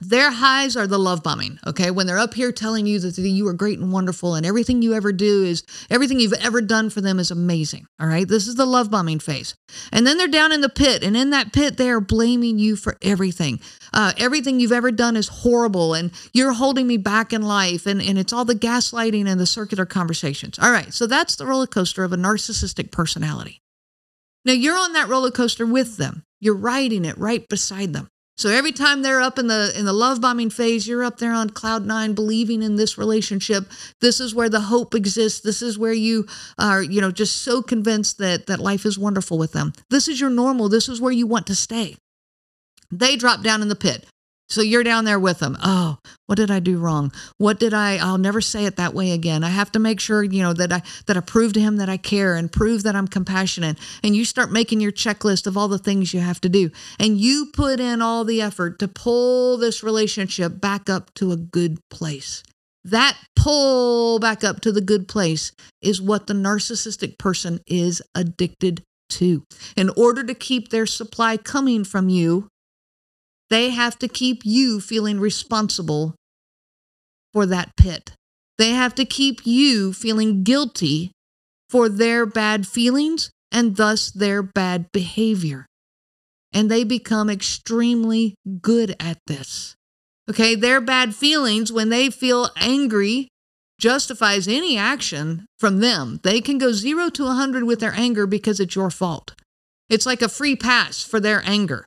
Their 0.00 0.30
highs 0.30 0.76
are 0.76 0.86
the 0.86 0.98
love 0.98 1.24
bombing, 1.24 1.58
okay? 1.66 1.90
When 1.90 2.06
they're 2.06 2.20
up 2.20 2.34
here 2.34 2.52
telling 2.52 2.86
you 2.86 3.00
that 3.00 3.18
you 3.18 3.48
are 3.48 3.52
great 3.52 3.80
and 3.80 3.92
wonderful 3.92 4.36
and 4.36 4.46
everything 4.46 4.80
you 4.80 4.94
ever 4.94 5.10
do 5.10 5.42
is 5.42 5.64
everything 5.90 6.20
you've 6.20 6.34
ever 6.34 6.60
done 6.60 6.88
for 6.88 7.00
them 7.00 7.18
is 7.18 7.32
amazing, 7.32 7.84
all 8.00 8.06
right? 8.06 8.28
This 8.28 8.46
is 8.46 8.54
the 8.54 8.64
love 8.64 8.92
bombing 8.92 9.18
phase. 9.18 9.56
And 9.90 10.06
then 10.06 10.16
they're 10.16 10.28
down 10.28 10.52
in 10.52 10.60
the 10.60 10.68
pit, 10.68 11.02
and 11.02 11.16
in 11.16 11.30
that 11.30 11.52
pit, 11.52 11.78
they 11.78 11.90
are 11.90 12.00
blaming 12.00 12.60
you 12.60 12.76
for 12.76 12.96
everything. 13.02 13.58
Uh, 13.92 14.12
everything 14.16 14.60
you've 14.60 14.70
ever 14.70 14.92
done 14.92 15.16
is 15.16 15.26
horrible, 15.28 15.94
and 15.94 16.12
you're 16.32 16.52
holding 16.52 16.86
me 16.86 16.96
back 16.96 17.32
in 17.32 17.42
life, 17.42 17.84
and, 17.84 18.00
and 18.00 18.20
it's 18.20 18.32
all 18.32 18.44
the 18.44 18.54
gaslighting 18.54 19.26
and 19.26 19.40
the 19.40 19.46
circular 19.46 19.84
conversations. 19.84 20.60
All 20.60 20.70
right, 20.70 20.94
so 20.94 21.08
that's 21.08 21.34
the 21.34 21.46
roller 21.46 21.66
coaster 21.66 22.04
of 22.04 22.12
a 22.12 22.16
narcissistic 22.16 22.92
personality. 22.92 23.62
Now 24.44 24.52
you're 24.52 24.78
on 24.78 24.92
that 24.92 25.08
roller 25.08 25.32
coaster 25.32 25.66
with 25.66 25.96
them, 25.96 26.22
you're 26.38 26.54
riding 26.54 27.04
it 27.04 27.18
right 27.18 27.48
beside 27.48 27.94
them. 27.94 28.08
So 28.38 28.50
every 28.50 28.70
time 28.70 29.02
they're 29.02 29.20
up 29.20 29.36
in 29.38 29.48
the 29.48 29.76
in 29.76 29.84
the 29.84 29.92
love 29.92 30.20
bombing 30.20 30.50
phase, 30.50 30.86
you're 30.86 31.02
up 31.02 31.18
there 31.18 31.32
on 31.32 31.50
cloud 31.50 31.84
nine, 31.84 32.14
believing 32.14 32.62
in 32.62 32.76
this 32.76 32.96
relationship. 32.96 33.68
This 34.00 34.20
is 34.20 34.32
where 34.32 34.48
the 34.48 34.60
hope 34.60 34.94
exists. 34.94 35.40
This 35.40 35.60
is 35.60 35.76
where 35.76 35.92
you 35.92 36.24
are, 36.56 36.80
you 36.80 37.00
know, 37.00 37.10
just 37.10 37.42
so 37.42 37.62
convinced 37.62 38.18
that 38.18 38.46
that 38.46 38.60
life 38.60 38.86
is 38.86 38.96
wonderful 38.96 39.38
with 39.38 39.52
them. 39.52 39.72
This 39.90 40.06
is 40.06 40.20
your 40.20 40.30
normal. 40.30 40.68
This 40.68 40.88
is 40.88 41.00
where 41.00 41.12
you 41.12 41.26
want 41.26 41.48
to 41.48 41.56
stay. 41.56 41.96
They 42.92 43.16
drop 43.16 43.42
down 43.42 43.60
in 43.60 43.68
the 43.68 43.74
pit. 43.74 44.06
So 44.50 44.62
you're 44.62 44.84
down 44.84 45.04
there 45.04 45.18
with 45.18 45.40
them. 45.40 45.56
Oh, 45.62 45.98
what 46.26 46.36
did 46.36 46.50
I 46.50 46.58
do 46.60 46.78
wrong? 46.78 47.12
What 47.36 47.60
did 47.60 47.74
I 47.74 47.98
I'll 47.98 48.18
never 48.18 48.40
say 48.40 48.64
it 48.64 48.76
that 48.76 48.94
way 48.94 49.12
again. 49.12 49.44
I 49.44 49.50
have 49.50 49.70
to 49.72 49.78
make 49.78 50.00
sure, 50.00 50.22
you 50.22 50.42
know, 50.42 50.52
that 50.54 50.72
I 50.72 50.82
that 51.06 51.16
I 51.16 51.20
prove 51.20 51.52
to 51.54 51.60
him 51.60 51.76
that 51.76 51.88
I 51.88 51.96
care 51.98 52.34
and 52.34 52.50
prove 52.50 52.82
that 52.84 52.96
I'm 52.96 53.08
compassionate. 53.08 53.78
And 54.02 54.16
you 54.16 54.24
start 54.24 54.50
making 54.50 54.80
your 54.80 54.92
checklist 54.92 55.46
of 55.46 55.56
all 55.56 55.68
the 55.68 55.78
things 55.78 56.14
you 56.14 56.20
have 56.20 56.40
to 56.42 56.48
do. 56.48 56.70
And 56.98 57.18
you 57.18 57.50
put 57.52 57.78
in 57.78 58.00
all 58.00 58.24
the 58.24 58.40
effort 58.40 58.78
to 58.78 58.88
pull 58.88 59.58
this 59.58 59.82
relationship 59.82 60.60
back 60.60 60.88
up 60.88 61.12
to 61.14 61.32
a 61.32 61.36
good 61.36 61.78
place. 61.90 62.42
That 62.84 63.18
pull 63.36 64.18
back 64.18 64.44
up 64.44 64.60
to 64.62 64.72
the 64.72 64.80
good 64.80 65.08
place 65.08 65.52
is 65.82 66.00
what 66.00 66.26
the 66.26 66.34
narcissistic 66.34 67.18
person 67.18 67.60
is 67.66 68.00
addicted 68.14 68.82
to. 69.10 69.44
In 69.76 69.90
order 69.90 70.24
to 70.24 70.34
keep 70.34 70.68
their 70.68 70.86
supply 70.86 71.36
coming 71.36 71.84
from 71.84 72.08
you, 72.08 72.48
they 73.50 73.70
have 73.70 73.98
to 74.00 74.08
keep 74.08 74.44
you 74.44 74.80
feeling 74.80 75.20
responsible 75.20 76.14
for 77.32 77.46
that 77.46 77.76
pit. 77.76 78.12
They 78.58 78.70
have 78.70 78.94
to 78.96 79.04
keep 79.04 79.46
you 79.46 79.92
feeling 79.92 80.42
guilty 80.42 81.12
for 81.70 81.88
their 81.88 82.26
bad 82.26 82.66
feelings 82.66 83.30
and 83.52 83.76
thus 83.76 84.10
their 84.10 84.42
bad 84.42 84.90
behavior. 84.92 85.66
And 86.52 86.70
they 86.70 86.84
become 86.84 87.30
extremely 87.30 88.34
good 88.62 88.96
at 88.98 89.18
this. 89.26 89.74
Okay, 90.28 90.54
their 90.54 90.80
bad 90.80 91.14
feelings, 91.14 91.72
when 91.72 91.88
they 91.88 92.10
feel 92.10 92.50
angry, 92.56 93.28
justifies 93.80 94.48
any 94.48 94.76
action 94.76 95.46
from 95.58 95.78
them. 95.78 96.20
They 96.22 96.40
can 96.40 96.58
go 96.58 96.72
zero 96.72 97.08
to 97.10 97.24
a 97.24 97.28
100 97.28 97.64
with 97.64 97.80
their 97.80 97.94
anger 97.94 98.26
because 98.26 98.60
it's 98.60 98.74
your 98.74 98.90
fault. 98.90 99.34
It's 99.88 100.04
like 100.04 100.20
a 100.20 100.28
free 100.28 100.56
pass 100.56 101.02
for 101.02 101.20
their 101.20 101.42
anger. 101.46 101.86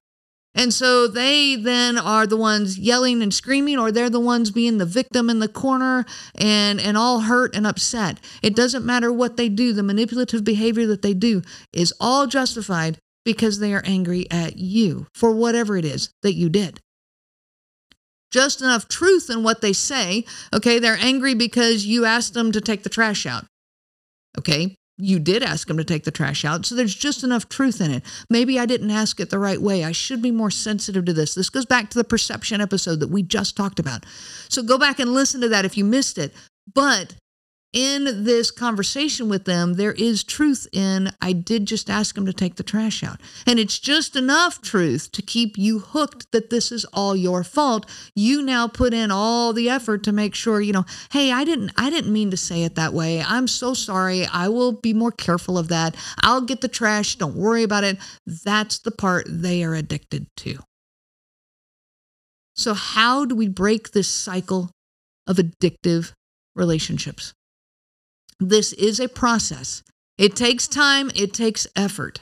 And 0.54 0.74
so 0.74 1.08
they 1.08 1.56
then 1.56 1.98
are 1.98 2.28
the 2.28 2.38
ones 2.38 2.78
yelling 2.78 3.22
and 3.22 3.34
screaming, 3.34 3.80
or 3.80 3.92
they're 3.92 4.10
the 4.10 4.20
ones 4.20 4.52
being 4.52 4.78
the 4.78 4.86
victim 4.86 5.30
in 5.30 5.40
the 5.40 5.48
corner 5.48 6.06
and, 6.36 6.80
and 6.80 6.98
all 6.98 7.22
hurt 7.22 7.56
and 7.56 7.66
upset. 7.66 8.20
It 8.44 8.56
doesn't 8.56 8.86
matter 8.86 9.14
what 9.14 9.38
they 9.38 9.48
do, 9.48 9.72
the 9.72 9.84
manipulative 9.84 10.44
behavior 10.44 10.86
that 10.88 11.02
they 11.02 11.14
do 11.14 11.42
is 11.72 11.94
all 12.00 12.28
justified 12.28 12.98
because 13.24 13.60
they 13.60 13.74
are 13.74 13.84
angry 13.86 14.30
at 14.30 14.58
you 14.58 15.08
for 15.14 15.32
whatever 15.34 15.78
it 15.78 15.86
is 15.86 16.10
that 16.22 16.34
you 16.34 16.50
did. 16.50 16.80
Just 18.32 18.62
enough 18.62 18.88
truth 18.88 19.30
in 19.30 19.44
what 19.44 19.62
they 19.62 19.74
say. 19.74 20.26
Okay, 20.54 20.80
they're 20.80 20.98
angry 21.00 21.34
because 21.34 21.86
you 21.86 22.06
asked 22.06 22.34
them 22.34 22.52
to 22.52 22.62
take 22.62 22.84
the 22.84 22.90
trash 22.90 23.26
out. 23.26 23.46
Okay, 24.38 24.76
you 25.02 25.20
did 25.20 25.42
ask 25.42 25.70
him 25.70 25.78
to 25.78 25.84
take 25.84 26.04
the 26.04 26.12
trash 26.12 26.46
out. 26.46 26.66
So 26.66 26.76
there's 26.76 26.94
just 26.94 27.24
enough 27.24 27.50
truth 27.50 27.82
in 27.82 27.92
it. 27.92 28.04
Maybe 28.30 28.60
I 28.60 28.68
didn't 28.68 28.92
ask 28.92 29.20
it 29.20 29.32
the 29.32 29.40
right 29.40 29.60
way. 29.60 29.84
I 29.84 29.92
should 29.92 30.22
be 30.22 30.32
more 30.32 30.52
sensitive 30.52 31.06
to 31.06 31.14
this. 31.14 31.34
This 31.34 31.50
goes 31.50 31.66
back 31.66 31.90
to 31.90 31.98
the 31.98 32.04
perception 32.04 32.62
episode 32.62 33.00
that 33.00 33.10
we 33.10 33.24
just 33.24 33.58
talked 33.58 33.80
about. 33.80 34.06
So 34.48 34.62
go 34.62 34.78
back 34.78 35.00
and 35.00 35.14
listen 35.14 35.42
to 35.42 35.50
that 35.50 35.66
if 35.66 35.76
you 35.76 35.84
missed 35.84 36.18
it. 36.18 36.34
But 36.72 37.16
in 37.74 38.26
this 38.26 38.52
conversation 38.52 39.30
with 39.30 39.46
them, 39.46 39.76
there 39.76 39.94
is 39.94 40.24
truth 40.24 40.68
in 40.74 41.12
I 41.22 41.32
did 41.32 41.66
just 41.66 41.90
ask 41.90 42.16
them 42.16 42.26
to 42.26 42.34
take 42.34 42.56
the 42.56 42.64
trash 42.64 43.04
out. 43.04 43.22
And 43.48 43.60
it's 43.60 43.80
just 43.80 44.16
enough 44.16 44.62
truth 44.62 45.12
to 45.14 45.22
keep 45.22 45.58
you 45.58 45.80
hooked 45.80 46.32
that 46.32 46.50
this 46.50 46.72
is 46.72 46.84
all 46.86 47.16
your 47.16 47.44
fault. 47.44 47.90
You 48.14 48.42
now 48.42 48.68
put 48.68 48.94
in 48.94 49.10
all 49.10 49.54
the 49.54 49.70
effort 49.70 50.04
to 50.04 50.12
make 50.12 50.36
sure, 50.36 50.60
you 50.60 50.74
know, 50.74 50.86
hey, 51.12 51.32
I 51.32 51.46
didn't 51.46 51.72
I 51.78 51.90
didn't 51.90 52.12
mean 52.12 52.32
to 52.32 52.38
say 52.38 52.64
it 52.64 52.76
that 52.76 52.94
way. 52.94 53.22
I'm 53.22 53.48
so 53.48 53.74
sorry. 53.74 54.26
I 54.26 54.50
will 54.50 54.74
be 54.74 54.94
more 54.94 55.12
careful 55.12 55.58
of 55.58 55.70
that. 55.70 55.96
I'll 56.22 56.42
get 56.42 56.62
the 56.62 56.68
trash. 56.68 57.16
Don't 57.16 57.36
worry 57.36 57.64
about 57.64 57.86
it. 57.86 57.98
That's 58.26 58.80
the 58.80 58.92
part 58.92 59.26
they 59.30 59.64
are 59.64 59.76
addicted 59.76 60.28
to. 60.38 60.60
So 62.54 62.74
how 62.74 63.24
do 63.26 63.34
we 63.34 63.48
break 63.48 63.92
this 63.92 64.10
cycle 64.10 64.72
of 65.26 65.38
addictive 65.38 66.12
relationships? 66.54 67.34
This 68.42 68.74
is 68.74 69.00
a 69.00 69.08
process. 69.08 69.84
It 70.18 70.36
takes 70.36 70.68
time, 70.68 71.12
it 71.16 71.32
takes 71.32 71.68
effort. 71.76 72.22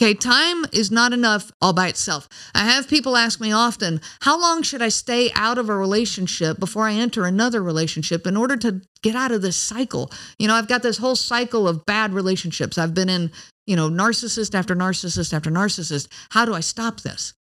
Okay, 0.00 0.12
time 0.14 0.64
is 0.72 0.90
not 0.90 1.12
enough 1.12 1.52
all 1.60 1.72
by 1.72 1.86
itself. 1.86 2.28
I 2.52 2.64
have 2.64 2.88
people 2.88 3.16
ask 3.16 3.40
me 3.40 3.52
often, 3.52 4.00
how 4.22 4.40
long 4.40 4.62
should 4.62 4.82
I 4.82 4.88
stay 4.88 5.30
out 5.36 5.58
of 5.58 5.68
a 5.68 5.76
relationship 5.76 6.58
before 6.58 6.88
I 6.88 6.94
enter 6.94 7.24
another 7.24 7.62
relationship 7.62 8.26
in 8.26 8.36
order 8.36 8.56
to 8.56 8.80
get 9.02 9.14
out 9.14 9.30
of 9.30 9.42
this 9.42 9.56
cycle? 9.56 10.10
You 10.38 10.48
know, 10.48 10.54
I've 10.54 10.66
got 10.66 10.82
this 10.82 10.98
whole 10.98 11.14
cycle 11.14 11.68
of 11.68 11.86
bad 11.86 12.12
relationships. 12.12 12.76
I've 12.76 12.94
been 12.94 13.08
in, 13.08 13.30
you 13.64 13.76
know, 13.76 13.88
narcissist 13.88 14.56
after 14.56 14.74
narcissist 14.74 15.32
after 15.32 15.50
narcissist. 15.50 16.08
How 16.32 16.44
do 16.44 16.54
I 16.54 16.60
stop 16.60 17.02
this? 17.02 17.34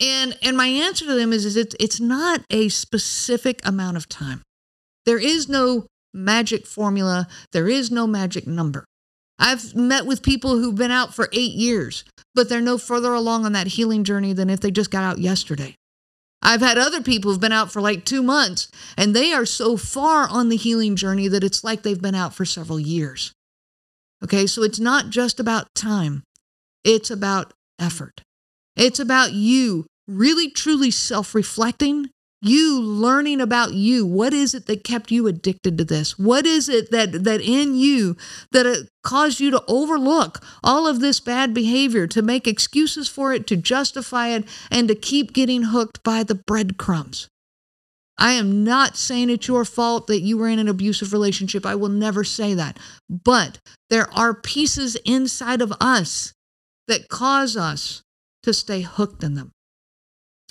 And 0.00 0.36
and 0.42 0.56
my 0.56 0.66
answer 0.66 1.04
to 1.06 1.14
them 1.14 1.32
is, 1.32 1.44
is 1.44 1.56
it's 1.56 1.76
it's 1.78 2.00
not 2.00 2.42
a 2.50 2.68
specific 2.70 3.64
amount 3.64 3.96
of 3.96 4.08
time. 4.08 4.42
There 5.06 5.20
is 5.20 5.48
no 5.48 5.86
magic 6.12 6.66
formula. 6.66 7.26
There 7.52 7.68
is 7.68 7.90
no 7.90 8.06
magic 8.06 8.46
number. 8.46 8.84
I've 9.38 9.74
met 9.74 10.06
with 10.06 10.22
people 10.22 10.58
who've 10.58 10.74
been 10.74 10.90
out 10.90 11.14
for 11.14 11.28
eight 11.32 11.52
years, 11.52 12.04
but 12.34 12.48
they're 12.48 12.60
no 12.60 12.78
further 12.78 13.12
along 13.12 13.44
on 13.44 13.52
that 13.52 13.66
healing 13.68 14.04
journey 14.04 14.32
than 14.32 14.50
if 14.50 14.60
they 14.60 14.70
just 14.70 14.90
got 14.90 15.04
out 15.04 15.18
yesterday. 15.18 15.74
I've 16.42 16.60
had 16.60 16.76
other 16.76 17.00
people 17.00 17.30
who've 17.30 17.40
been 17.40 17.52
out 17.52 17.72
for 17.72 17.80
like 17.80 18.04
two 18.04 18.22
months, 18.22 18.68
and 18.96 19.14
they 19.14 19.32
are 19.32 19.46
so 19.46 19.76
far 19.76 20.28
on 20.28 20.48
the 20.48 20.56
healing 20.56 20.96
journey 20.96 21.28
that 21.28 21.44
it's 21.44 21.62
like 21.62 21.82
they've 21.82 22.00
been 22.00 22.14
out 22.14 22.34
for 22.34 22.44
several 22.44 22.80
years. 22.80 23.32
Okay, 24.24 24.46
so 24.46 24.62
it's 24.62 24.80
not 24.80 25.10
just 25.10 25.40
about 25.40 25.74
time, 25.74 26.24
it's 26.84 27.10
about 27.10 27.52
effort. 27.78 28.22
It's 28.76 28.98
about 28.98 29.32
you 29.32 29.86
really 30.08 30.50
truly 30.50 30.90
self 30.90 31.34
reflecting 31.34 32.10
you 32.42 32.80
learning 32.80 33.40
about 33.40 33.72
you 33.72 34.04
what 34.04 34.34
is 34.34 34.54
it 34.54 34.66
that 34.66 34.84
kept 34.84 35.10
you 35.10 35.26
addicted 35.26 35.78
to 35.78 35.84
this 35.84 36.18
what 36.18 36.44
is 36.44 36.68
it 36.68 36.90
that 36.90 37.24
that 37.24 37.40
in 37.40 37.74
you 37.74 38.16
that 38.50 38.66
it 38.66 38.88
caused 39.04 39.38
you 39.40 39.50
to 39.50 39.62
overlook 39.68 40.44
all 40.62 40.86
of 40.86 41.00
this 41.00 41.20
bad 41.20 41.54
behavior 41.54 42.06
to 42.06 42.20
make 42.20 42.48
excuses 42.48 43.08
for 43.08 43.32
it 43.32 43.46
to 43.46 43.56
justify 43.56 44.28
it 44.28 44.44
and 44.70 44.88
to 44.88 44.94
keep 44.94 45.32
getting 45.32 45.62
hooked 45.64 46.02
by 46.02 46.22
the 46.22 46.34
breadcrumbs 46.34 47.28
I 48.18 48.32
am 48.32 48.62
not 48.62 48.96
saying 48.96 49.30
it's 49.30 49.48
your 49.48 49.64
fault 49.64 50.06
that 50.06 50.20
you 50.20 50.38
were 50.38 50.46
in 50.46 50.58
an 50.58 50.68
abusive 50.68 51.12
relationship. 51.12 51.64
I 51.66 51.74
will 51.74 51.88
never 51.88 52.22
say 52.22 52.54
that. 52.54 52.78
But 53.08 53.58
there 53.90 54.08
are 54.12 54.34
pieces 54.34 54.96
inside 55.04 55.60
of 55.60 55.72
us 55.80 56.32
that 56.88 57.08
cause 57.08 57.56
us 57.56 58.02
to 58.42 58.52
stay 58.52 58.82
hooked 58.82 59.24
in 59.24 59.34
them. 59.34 59.50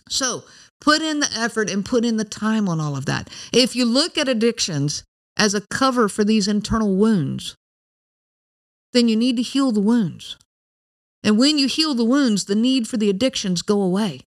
So, 0.09 0.43
Put 0.81 1.03
in 1.03 1.19
the 1.19 1.29
effort 1.37 1.69
and 1.69 1.85
put 1.85 2.03
in 2.03 2.17
the 2.17 2.25
time 2.25 2.67
on 2.67 2.81
all 2.81 2.97
of 2.97 3.05
that. 3.05 3.29
If 3.53 3.75
you 3.75 3.85
look 3.85 4.17
at 4.17 4.27
addictions 4.27 5.03
as 5.37 5.53
a 5.53 5.61
cover 5.61 6.09
for 6.09 6.25
these 6.25 6.47
internal 6.47 6.95
wounds, 6.95 7.55
then 8.91 9.07
you 9.07 9.15
need 9.15 9.37
to 9.37 9.43
heal 9.43 9.71
the 9.71 9.79
wounds. 9.79 10.37
And 11.23 11.37
when 11.37 11.59
you 11.59 11.67
heal 11.67 11.93
the 11.93 12.03
wounds, 12.03 12.45
the 12.45 12.55
need 12.55 12.87
for 12.87 12.97
the 12.97 13.11
addictions 13.11 13.61
go 13.61 13.79
away. 13.79 14.21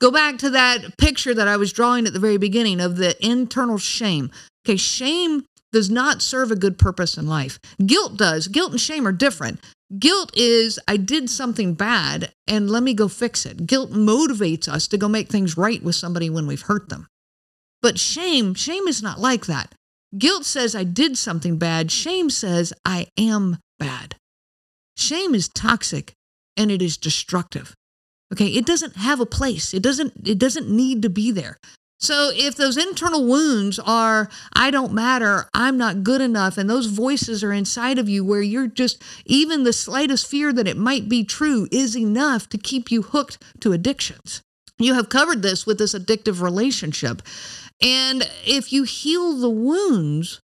Go 0.00 0.12
back 0.12 0.38
to 0.38 0.50
that 0.50 0.96
picture 0.96 1.34
that 1.34 1.48
I 1.48 1.56
was 1.56 1.72
drawing 1.72 2.06
at 2.06 2.12
the 2.12 2.20
very 2.20 2.38
beginning 2.38 2.80
of 2.80 2.96
the 2.96 3.16
internal 3.24 3.78
shame. 3.78 4.30
Okay, 4.64 4.76
shame 4.76 5.44
does 5.72 5.90
not 5.90 6.22
serve 6.22 6.52
a 6.52 6.56
good 6.56 6.78
purpose 6.78 7.18
in 7.18 7.26
life. 7.26 7.58
Guilt 7.84 8.16
does. 8.16 8.46
Guilt 8.46 8.70
and 8.70 8.80
shame 8.80 9.06
are 9.06 9.12
different. 9.12 9.58
Guilt 9.96 10.36
is, 10.36 10.78
I 10.86 10.96
did 10.98 11.30
something 11.30 11.74
bad 11.74 12.32
and 12.46 12.70
let 12.70 12.82
me 12.82 12.92
go 12.92 13.08
fix 13.08 13.46
it. 13.46 13.66
Guilt 13.66 13.90
motivates 13.90 14.68
us 14.68 14.86
to 14.88 14.98
go 14.98 15.08
make 15.08 15.28
things 15.28 15.56
right 15.56 15.82
with 15.82 15.94
somebody 15.94 16.28
when 16.28 16.46
we've 16.46 16.62
hurt 16.62 16.88
them. 16.88 17.06
But 17.80 17.98
shame, 17.98 18.54
shame 18.54 18.86
is 18.86 19.02
not 19.02 19.18
like 19.18 19.46
that. 19.46 19.74
Guilt 20.16 20.44
says, 20.44 20.74
I 20.74 20.84
did 20.84 21.16
something 21.16 21.58
bad. 21.58 21.90
Shame 21.90 22.28
says, 22.28 22.72
I 22.84 23.06
am 23.16 23.58
bad. 23.78 24.16
Shame 24.96 25.34
is 25.34 25.48
toxic 25.48 26.12
and 26.56 26.70
it 26.70 26.82
is 26.82 26.96
destructive. 26.96 27.74
Okay, 28.32 28.48
it 28.48 28.66
doesn't 28.66 28.96
have 28.96 29.20
a 29.20 29.26
place. 29.26 29.72
It 29.72 29.82
doesn't 29.82 30.12
it 30.26 30.38
doesn't 30.38 30.68
need 30.68 31.02
to 31.02 31.08
be 31.08 31.30
there. 31.30 31.56
So 32.00 32.30
if 32.32 32.54
those 32.54 32.76
internal 32.76 33.26
wounds 33.26 33.78
are, 33.78 34.28
I 34.52 34.70
don't 34.70 34.92
matter, 34.92 35.48
I'm 35.52 35.76
not 35.76 36.04
good 36.04 36.20
enough, 36.20 36.56
and 36.56 36.70
those 36.70 36.86
voices 36.86 37.42
are 37.42 37.52
inside 37.52 37.98
of 37.98 38.08
you 38.08 38.24
where 38.24 38.42
you're 38.42 38.68
just, 38.68 39.02
even 39.26 39.64
the 39.64 39.72
slightest 39.72 40.28
fear 40.28 40.52
that 40.52 40.68
it 40.68 40.76
might 40.76 41.08
be 41.08 41.24
true 41.24 41.66
is 41.72 41.96
enough 41.96 42.48
to 42.50 42.58
keep 42.58 42.92
you 42.92 43.02
hooked 43.02 43.38
to 43.60 43.72
addictions. 43.72 44.42
You 44.78 44.94
have 44.94 45.08
covered 45.08 45.42
this 45.42 45.66
with 45.66 45.78
this 45.78 45.92
addictive 45.92 46.40
relationship. 46.40 47.20
And 47.82 48.28
if 48.46 48.72
you 48.72 48.84
heal 48.84 49.36
the 49.36 49.50
wounds, 49.50 50.40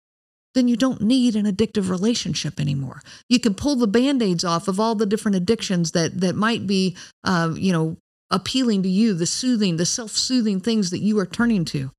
then 0.54 0.68
you 0.68 0.78
don't 0.78 1.02
need 1.02 1.36
an 1.36 1.46
addictive 1.46 1.90
relationship 1.90 2.60
anymore. 2.60 3.02
You 3.30 3.40
can 3.40 3.56
pull 3.56 3.76
the 3.76 3.88
band-aids 3.88 4.44
off 4.44 4.68
of 4.68 4.80
all 4.80 4.96
the 4.96 5.06
different 5.06 5.36
addictions 5.36 5.92
that 5.92 6.20
that 6.22 6.36
might 6.36 6.68
be, 6.68 6.96
uh, 7.24 7.54
you 7.56 7.72
know, 7.72 7.98
appealing 8.32 8.84
to 8.84 8.90
you, 8.90 9.14
the 9.14 9.26
soothing, 9.26 9.78
the 9.78 9.86
self-soothing 9.86 10.62
things 10.62 10.90
that 10.90 11.00
you 11.00 11.20
are 11.20 11.26
turning 11.26 11.66
to. 11.66 11.92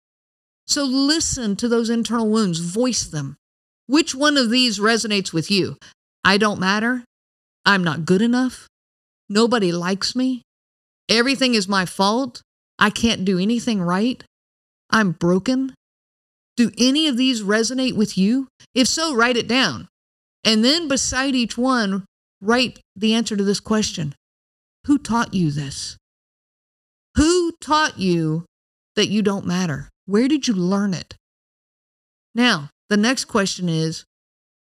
So 0.67 0.85
listen 0.85 1.57
to 1.57 1.69
those 1.69 1.91
internal 1.91 2.29
wounds, 2.29 2.59
voice 2.61 3.05
them. 3.05 3.37
Which 3.87 4.15
one 4.15 4.37
of 4.37 4.51
these 4.51 4.79
resonates 4.79 5.33
with 5.33 5.51
you? 5.51 5.77
I 6.25 6.39
don't 6.39 6.61
matter. 6.61 7.05
I'm 7.65 7.85
not 7.85 8.05
good 8.05 8.23
enough. 8.23 8.67
Nobody 9.29 9.73
likes 9.73 10.17
me. 10.17 10.43
Everything 11.09 11.55
is 11.55 11.69
my 11.69 11.85
fault. 11.85 12.43
I 12.79 12.91
can't 12.91 13.25
do 13.25 13.39
anything 13.39 13.83
right. 13.83 14.23
I'm 14.91 15.13
broken. 15.13 15.75
Do 16.57 16.71
any 16.79 17.07
of 17.07 17.17
these 17.17 17.43
resonate 17.43 17.97
with 17.97 18.17
you? 18.17 18.49
If 18.75 18.89
so, 18.89 19.15
write 19.15 19.37
it 19.37 19.49
down. 19.49 19.89
And 20.45 20.65
then 20.65 20.89
beside 20.89 21.35
each 21.35 21.57
one, 21.57 22.05
write 22.41 22.81
the 22.97 23.15
answer 23.15 23.37
to 23.37 23.45
this 23.45 23.61
question 23.61 24.15
Who 24.87 24.99
taught 24.99 25.35
you 25.35 25.51
this? 25.51 25.97
Who 27.17 27.53
taught 27.61 27.99
you 27.99 28.47
that 28.97 29.09
you 29.09 29.23
don't 29.23 29.47
matter? 29.47 29.89
Where 30.07 30.29
did 30.29 30.49
you 30.49 30.55
learn 30.55 30.95
it? 30.95 31.15
Now, 32.35 32.71
the 32.89 32.97
next 32.97 33.27
question 33.27 33.69
is 33.69 34.05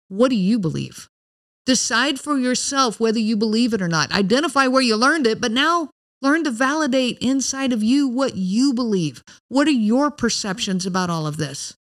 What 0.08 0.28
do 0.28 0.36
you 0.36 0.58
believe? 0.58 1.08
Decide 1.64 2.18
for 2.18 2.38
yourself 2.38 2.98
whether 2.98 3.20
you 3.20 3.36
believe 3.36 3.72
it 3.72 3.82
or 3.82 3.88
not. 3.88 4.10
Identify 4.10 4.66
where 4.66 4.82
you 4.82 4.96
learned 4.96 5.26
it, 5.26 5.40
but 5.40 5.52
now 5.52 5.90
learn 6.20 6.42
to 6.44 6.50
validate 6.50 7.18
inside 7.18 7.72
of 7.72 7.82
you 7.82 8.08
what 8.08 8.34
you 8.36 8.74
believe. 8.74 9.22
What 9.48 9.68
are 9.68 9.72
your 9.72 10.10
perceptions 10.10 10.86
about 10.86 11.10
all 11.10 11.26
of 11.26 11.36
this? 11.36 11.74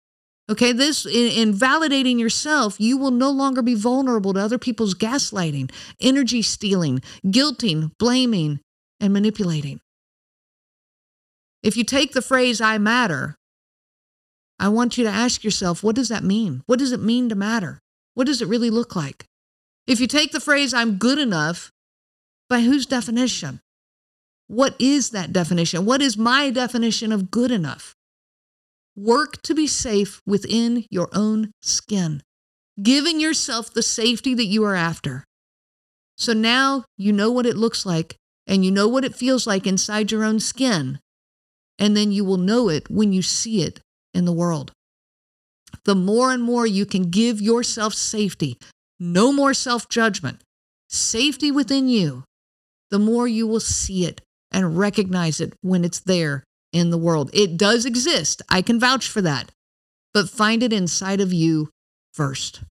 Okay, 0.50 0.72
this 0.72 1.06
in, 1.06 1.12
in, 1.12 1.54
validating 1.54 2.18
yourself, 2.18 2.80
you 2.80 2.98
will 2.98 3.12
no 3.12 3.30
longer 3.30 3.62
be 3.62 3.74
vulnerable 3.74 4.32
to 4.34 4.40
other 4.40 4.58
people's 4.58 4.94
gaslighting, 4.94 5.70
energy 6.00 6.42
stealing, 6.42 7.00
guilting, 7.24 7.92
blaming, 7.98 8.58
and 8.98 9.12
manipulating. 9.12 9.80
If 11.62 11.76
you 11.76 11.84
take 11.84 12.12
the 12.12 12.22
phrase 12.22 12.60
I 12.60 12.78
matter, 12.78 13.36
I 14.58 14.68
want 14.68 14.98
you 14.98 15.04
to 15.04 15.10
ask 15.10 15.44
yourself, 15.44 15.82
what 15.82 15.96
does 15.96 16.08
that 16.08 16.24
mean? 16.24 16.62
What 16.66 16.78
does 16.78 16.92
it 16.92 17.00
mean 17.00 17.28
to 17.28 17.34
matter? 17.34 17.80
What 18.14 18.26
does 18.26 18.42
it 18.42 18.48
really 18.48 18.70
look 18.70 18.94
like? 18.96 19.24
If 19.86 20.00
you 20.00 20.06
take 20.06 20.32
the 20.32 20.40
phrase 20.40 20.74
I'm 20.74 20.96
good 20.96 21.18
enough, 21.18 21.70
by 22.48 22.60
whose 22.60 22.84
definition? 22.84 23.60
What 24.48 24.74
is 24.80 25.10
that 25.10 25.32
definition? 25.32 25.84
What 25.84 26.02
is 26.02 26.18
my 26.18 26.50
definition 26.50 27.12
of 27.12 27.30
good 27.30 27.52
enough? 27.52 27.94
Work 28.96 29.40
to 29.42 29.54
be 29.54 29.68
safe 29.68 30.20
within 30.26 30.84
your 30.90 31.08
own 31.14 31.52
skin, 31.62 32.22
giving 32.82 33.20
yourself 33.20 33.72
the 33.72 33.82
safety 33.82 34.34
that 34.34 34.46
you 34.46 34.64
are 34.64 34.74
after. 34.74 35.24
So 36.18 36.32
now 36.32 36.84
you 36.98 37.12
know 37.12 37.30
what 37.30 37.46
it 37.46 37.56
looks 37.56 37.86
like 37.86 38.16
and 38.46 38.64
you 38.64 38.70
know 38.72 38.88
what 38.88 39.04
it 39.04 39.14
feels 39.14 39.46
like 39.46 39.66
inside 39.66 40.10
your 40.10 40.24
own 40.24 40.40
skin. 40.40 40.98
And 41.80 41.96
then 41.96 42.12
you 42.12 42.24
will 42.24 42.36
know 42.36 42.68
it 42.68 42.88
when 42.88 43.12
you 43.12 43.22
see 43.22 43.62
it 43.62 43.80
in 44.14 44.26
the 44.26 44.32
world. 44.32 44.70
The 45.84 45.94
more 45.94 46.30
and 46.30 46.42
more 46.42 46.66
you 46.66 46.86
can 46.86 47.10
give 47.10 47.40
yourself 47.40 47.94
safety, 47.94 48.58
no 48.98 49.32
more 49.32 49.54
self 49.54 49.88
judgment, 49.88 50.42
safety 50.88 51.50
within 51.50 51.88
you, 51.88 52.24
the 52.90 52.98
more 52.98 53.26
you 53.26 53.46
will 53.46 53.60
see 53.60 54.04
it 54.04 54.20
and 54.52 54.76
recognize 54.76 55.40
it 55.40 55.54
when 55.62 55.84
it's 55.84 56.00
there 56.00 56.44
in 56.72 56.90
the 56.90 56.98
world. 56.98 57.30
It 57.32 57.56
does 57.56 57.84
exist. 57.86 58.42
I 58.48 58.62
can 58.62 58.78
vouch 58.78 59.08
for 59.08 59.22
that. 59.22 59.50
But 60.12 60.28
find 60.28 60.62
it 60.62 60.72
inside 60.72 61.20
of 61.20 61.32
you 61.32 61.70
first. 62.12 62.62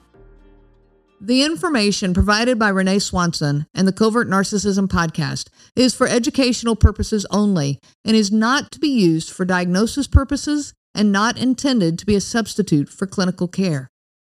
The 1.20 1.44
information 1.44 2.14
provided 2.14 2.58
by 2.58 2.70
Renee 2.70 3.00
Swanson 3.00 3.66
and 3.74 3.86
the 3.88 3.94
Covert 3.94 4.30
Narcissism 4.30 4.88
podcast 4.88 5.50
is 5.76 5.96
for 5.96 6.08
educational 6.08 6.76
purposes 6.76 7.26
only 7.32 7.80
and 8.06 8.16
is 8.16 8.32
not 8.32 8.72
to 8.72 8.80
be 8.80 8.90
used 8.90 9.30
for 9.30 9.46
diagnosis 9.46 10.08
purposes 10.08 10.74
and 10.96 11.12
not 11.12 11.38
intended 11.38 12.00
to 12.00 12.06
be 12.06 12.16
a 12.16 12.22
substitute 12.22 12.90
for 12.90 13.08
clinical 13.08 13.48
care. 13.48 13.90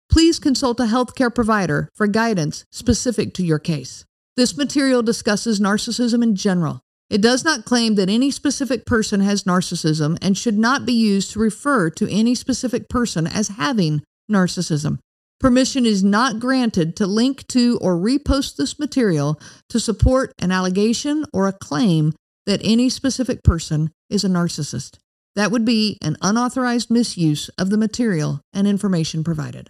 Please 0.09 0.39
consult 0.39 0.79
a 0.79 0.83
healthcare 0.83 1.33
provider 1.33 1.89
for 1.93 2.07
guidance 2.07 2.65
specific 2.71 3.33
to 3.35 3.45
your 3.45 3.59
case. 3.59 4.05
This 4.35 4.57
material 4.57 5.03
discusses 5.03 5.59
narcissism 5.59 6.23
in 6.23 6.35
general. 6.35 6.81
It 7.09 7.21
does 7.21 7.43
not 7.43 7.65
claim 7.65 7.95
that 7.95 8.09
any 8.09 8.31
specific 8.31 8.85
person 8.85 9.21
has 9.21 9.43
narcissism 9.43 10.17
and 10.21 10.37
should 10.37 10.57
not 10.57 10.85
be 10.85 10.93
used 10.93 11.31
to 11.31 11.39
refer 11.39 11.89
to 11.91 12.11
any 12.11 12.35
specific 12.35 12.89
person 12.89 13.27
as 13.27 13.49
having 13.49 14.01
narcissism. 14.31 14.99
Permission 15.39 15.85
is 15.85 16.03
not 16.03 16.39
granted 16.39 16.95
to 16.97 17.07
link 17.07 17.47
to 17.47 17.77
or 17.81 17.95
repost 17.95 18.55
this 18.55 18.77
material 18.77 19.39
to 19.69 19.79
support 19.79 20.33
an 20.39 20.51
allegation 20.51 21.25
or 21.33 21.47
a 21.47 21.53
claim 21.53 22.13
that 22.45 22.61
any 22.63 22.89
specific 22.89 23.43
person 23.43 23.91
is 24.09 24.23
a 24.23 24.29
narcissist. 24.29 24.97
That 25.35 25.51
would 25.51 25.65
be 25.65 25.97
an 26.01 26.17
unauthorized 26.21 26.89
misuse 26.89 27.49
of 27.57 27.69
the 27.69 27.77
material 27.77 28.41
and 28.53 28.67
information 28.67 29.23
provided. 29.23 29.69